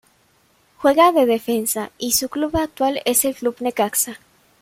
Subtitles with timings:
[0.79, 4.17] Juega de Defensa y su club actual es el Club Necaxa